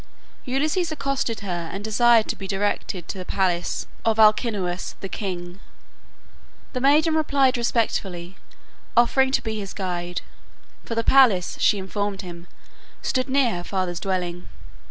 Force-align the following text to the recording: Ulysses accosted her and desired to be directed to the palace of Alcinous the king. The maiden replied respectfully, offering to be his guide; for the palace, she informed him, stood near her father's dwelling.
Ulysses 0.45 0.91
accosted 0.91 1.41
her 1.41 1.69
and 1.71 1.83
desired 1.83 2.27
to 2.29 2.35
be 2.35 2.47
directed 2.47 3.07
to 3.07 3.19
the 3.19 3.23
palace 3.23 3.85
of 4.03 4.17
Alcinous 4.17 4.95
the 4.99 5.07
king. 5.07 5.59
The 6.73 6.81
maiden 6.81 7.13
replied 7.13 7.55
respectfully, 7.55 8.35
offering 8.97 9.29
to 9.29 9.43
be 9.43 9.59
his 9.59 9.75
guide; 9.75 10.21
for 10.85 10.95
the 10.95 11.03
palace, 11.03 11.55
she 11.59 11.77
informed 11.77 12.21
him, 12.23 12.47
stood 13.03 13.29
near 13.29 13.57
her 13.57 13.63
father's 13.63 13.99
dwelling. 13.99 14.47